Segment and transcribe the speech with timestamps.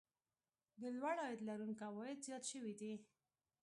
[0.81, 2.93] د لوړ عاید لرونکو عوايد زیات شوي دي